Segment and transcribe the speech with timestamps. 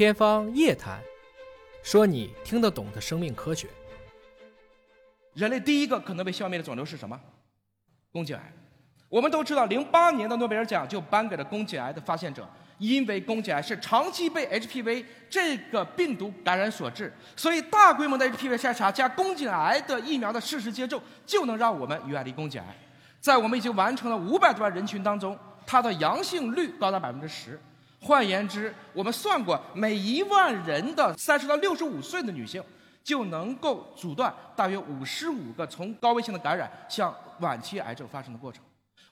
[0.00, 0.98] 天方夜谭，
[1.82, 3.68] 说你听得懂的生命科学。
[5.34, 7.20] 人类第一个可能被消灭的肿瘤是什么？
[8.10, 8.52] 宫颈癌。
[9.10, 12.48] 我们都知道，零八年的诺贝尔奖就颁给了宫颈癌的发现者，
[12.78, 22.74] 因为宫颈癌是长期被 HPV 这个病毒感染所致，所以大规模的 HPV 筛查加宫颈癌的疫苗的适时接种，就能让我们远离宫颈癌。
[23.20, 27.60] 在我们已经完成了五百多万人群当中，它的阳性率高达百分之十。
[28.00, 32.62] 换言之，我们算过，每一万人的三十到六十五岁的女性，
[33.04, 38.62] 就能够阻断大约五十五个从高危性的感染向晚期癌症发生的过程。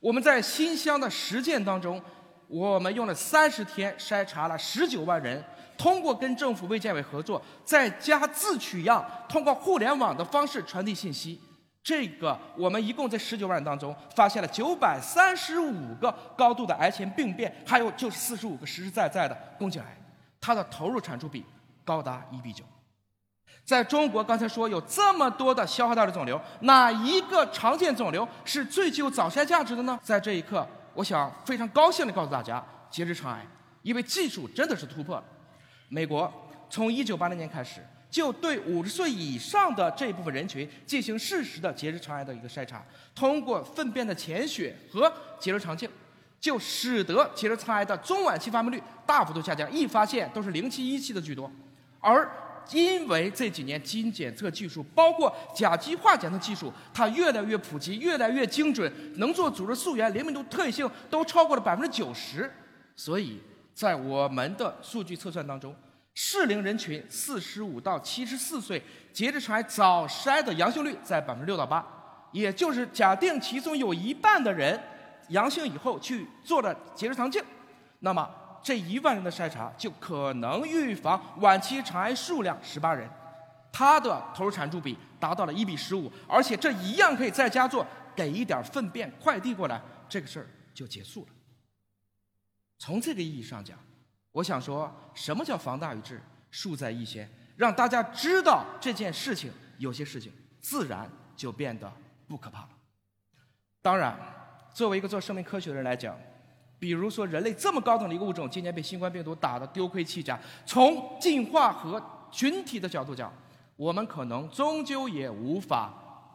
[0.00, 2.00] 我们在新乡的实践当中，
[2.46, 5.44] 我们用了三十天筛查了十九万人，
[5.76, 11.38] 通过跟政府卫健委合作，在家自取样，通过互联网的方式传递信息。
[11.82, 19.96] 这个我们一共在十九万人当中发现了九百三十五个高度的癌前病变，还有就是四十五个实实在在的宫颈癌，
[20.40, 21.44] 它的投入产出比
[21.84, 22.62] 高达一比九。
[23.64, 29.98] 在中国，刚才说有这么多的消化道的肿瘤，哪一个常见肿瘤是最具有早筛价值的呢？
[30.02, 33.46] 在这一刻，我想非常高兴地告诉大家，结直肠癌，
[33.82, 35.24] 因为技术真的是突破了。
[35.88, 36.32] 美国
[36.70, 45.88] 从一九八零年开始，就对五十岁以上的这一部分人群进行适时的结直肠癌的一个筛查，通过粪便的潜血和结直肠镜，
[46.40, 51.50] 就使得结直肠癌的中晚期发病率大幅度下降，一发现都是零期一期的居多，
[52.00, 52.30] 而。
[52.70, 62.52] 因为这几年基因检测技术，包括甲基化检测技术，它越来越普及，越来越精准，能做组织溯源、灵敏度、特异性都超过了百分之九十。
[62.94, 63.40] 所以
[63.72, 65.74] 在我们的数据测算当中，
[66.20, 68.82] 适龄人群四十五到七十四岁
[69.12, 71.86] 结直肠癌早筛的阳性率在百分之六到八，
[72.32, 74.78] 也就是假定其中有一半的人
[75.28, 77.40] 阳性以后去做了结直肠镜，
[78.00, 78.28] 那么。
[78.60, 83.08] 这一万人的筛查就可能预防晚期肠癌数量十八人，
[83.70, 87.86] 它的投入产出比达到了一比十五，而且这一样可以在家做，
[88.16, 91.28] 给一点粪便快递过来，这个事儿就结束了。
[92.76, 93.78] 从这个意义上讲，
[94.32, 101.92] 我想说什么叫防大于治，术在一先，让大家知道这件事情，有些事情自然就变得
[102.26, 102.68] 不可怕了。
[103.82, 104.18] 当然，
[104.72, 106.16] 作为一个做生命科学的人来讲。
[106.80, 110.38] 比如说，人类这么高等的一个物种，今年被新冠病毒打得丢盔弃甲。
[110.64, 112.00] 从进化和
[112.30, 113.32] 群体的角度讲，
[113.74, 115.92] 我们可能终究也无法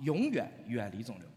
[0.00, 1.28] 永远远离肿瘤。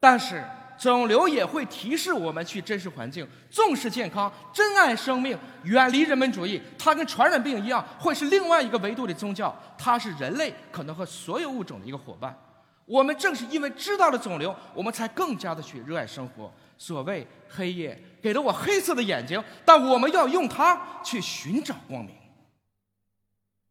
[0.00, 0.44] 但是，
[0.78, 6.60] 肿瘤也会提示我们去珍视环境、重视健康、珍爱生命、远离人本主义。
[6.78, 9.54] 它跟传染病一样，会是另外一个维度的宗教。
[9.78, 12.36] 它是人类可能和所有物种的一个伙伴。
[12.86, 16.52] 我们正是因为知道了肿瘤，我们才更加的去热爱生活。
[16.76, 22.14] 所谓黑夜给了我黑色的眼睛，但我们要用它去寻找光明。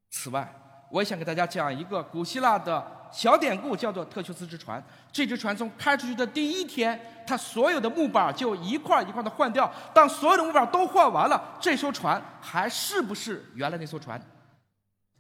[0.09, 0.51] 此外，
[0.89, 4.83] 我也想给大家讲一个古希腊的小典故，叫做特修斯之船。
[5.11, 9.71] 这只船从开出去的第一天，它所有的木板就一块一块的换掉。
[9.93, 14.19] 当所有的木板都换完了，这艘船还是不是原来那艘船？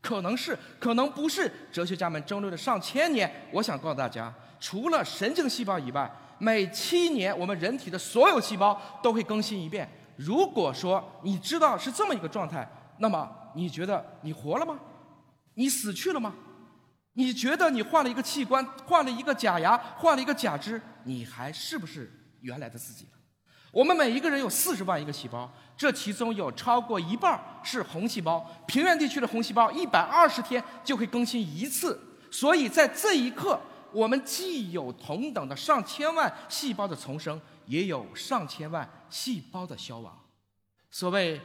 [0.01, 1.49] 可能是，可能不是。
[1.71, 3.31] 哲学家们争论了上千年。
[3.51, 9.87] 我想告诉大家，除了神经细胞以外，每七年我们人体的所有细胞都会更新一遍。
[10.15, 12.67] 如果说你知道是这么一个状态，
[12.97, 14.79] 那么你觉得你活了吗？
[15.53, 16.33] 你死去了吗？
[17.13, 23.11] 你觉得你换了一个器官，换了一个假牙，换了一个假肢，你还是不是原来的自己了？
[23.71, 28.39] 我们每一个人有四十万一个细胞，这其中有超过一半是红细胞。
[28.67, 33.59] 平原地区的红细胞一百二十天就会更新一次，所以在这一刻，
[33.91, 40.15] 我们既有同等的上千万细胞的重生，也有上千万细胞的消亡。
[40.91, 41.41] 所谓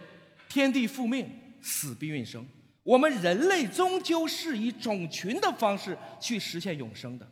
[0.50, 1.30] 天地复命，
[1.62, 2.46] 死必运生，
[2.88, 7.30] 我们人类终究是以种群的方式去实现永生的。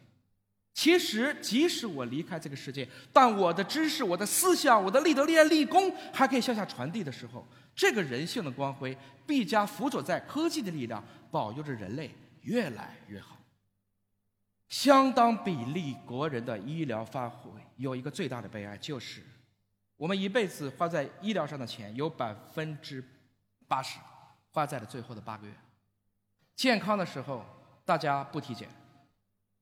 [0.75, 7.43] 其实，即使我离开这个世界，但我的知识、我的思想、我的立德、立言、立功还可以向下传递的时候，
[7.75, 8.95] 这个人性的光辉
[9.27, 12.11] 必将辅佐在科技的力量，保佑着人类
[12.43, 13.39] 越来越好。
[14.69, 19.23] 相当比例国人的医疗发挥有一个最大的悲哀，就是
[19.97, 23.03] 我们一辈子花在医疗上的钱有百分之
[23.67, 23.99] 八十
[24.57, 25.53] 花在了最后的八个月。
[26.55, 27.45] 健康的时候，
[27.85, 28.67] 大家不体检。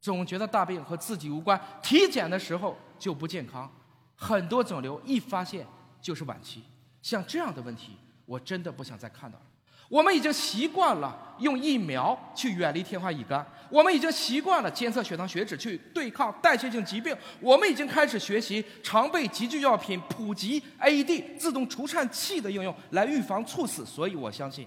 [0.01, 3.69] 总觉得大病和自己无关，体检的时候就不健康，
[4.15, 5.67] 很多肿瘤一发现
[6.01, 6.63] 就是晚期。
[7.03, 9.45] 像这样的问题，我真的不想再看到了。
[9.89, 23.85] 我们已经习惯了用疫苗去远离天花乙肝，我们已经习惯了监测血糖血脂去对抗代谢性疾病，我们已经开始学习常备急救药品普及 AED 自动除颤器的应用来预防猝死。
[23.85, 24.67] 所以我相信，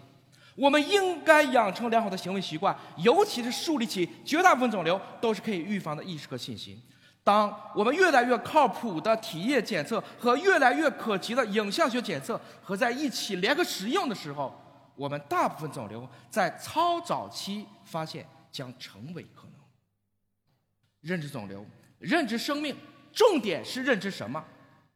[0.57, 6.81] 我们应该养成良好的行为习惯，尤其是树立起绝大部分肿瘤都是可以预防的意识和信心。
[7.23, 14.51] 当我们越来越靠谱的体液检测和越来越可及的影像学检测合在一起联合使用的时候，
[14.95, 19.51] 我们大部分肿瘤在超早期发现将成为可能。
[21.01, 21.63] 认知肿瘤，
[21.99, 22.75] 认知生命，
[23.13, 24.43] 重点是认知什么？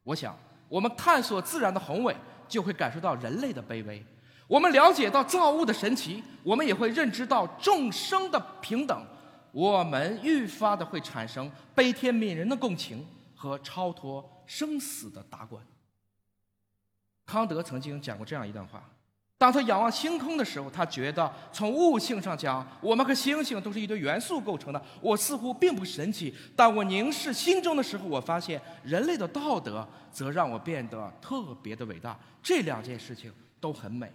[0.02, 0.36] 我想，
[0.68, 2.16] 我们探索自然的宏伟，
[2.48, 4.02] 就会感受到人类的卑微；
[4.46, 9.06] 我们了解到造物的神奇，我们也会认知到众生的平等。
[9.52, 15.62] 我们愈发的会产生悲天悯人的共情和超脱生死的达观。
[17.26, 18.82] 康德曾经讲过这样一段话：
[19.38, 32.18] 当他仰望星空的时候，他觉得从物性上讲，我们和星星都是一堆元素构成的，我似乎并不神奇；但我凝视心中的时候，我发现人类的道德则让我变得特别的伟大。
[32.42, 34.10] 这两件事情都很美，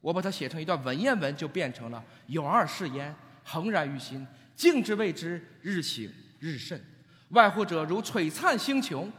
[0.00, 3.14] 我把它写成一段文言文，就变成了“有二是焉，
[3.44, 4.26] 恒然于心”。
[4.56, 6.78] 静之谓之，日省日慎；
[7.30, 9.10] 外乎者如璀璨星穹，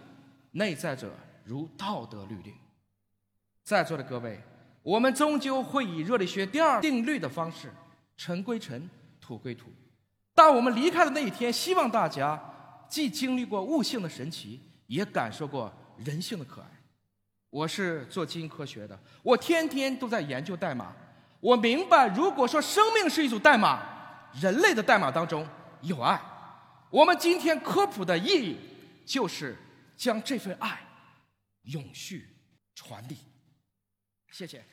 [0.51, 1.11] 内在者
[1.43, 2.53] 如道德律令。
[3.63, 4.39] 在座的各位，
[4.83, 7.71] 我们终究会以热力学第二定律的方式，
[8.17, 8.89] 尘归尘，
[9.19, 9.71] 土归土。
[10.33, 12.39] 当我们离开的那一天，希望大家
[12.87, 16.67] 既经历过悟性的神奇，也感受过人性的可爱。
[17.51, 20.91] 我是做基因科学的，我天天都在研究代码。
[21.39, 23.91] 我明白，如果说生命是一组代码。
[24.39, 25.45] 人类的代码当中
[25.81, 26.17] 有爱，
[26.89, 28.57] 我们今天科普的意义
[29.05, 29.57] 就是
[29.97, 30.79] 将这份爱
[31.63, 32.25] 永续
[32.73, 33.17] 传递。
[34.31, 34.63] 谢谢。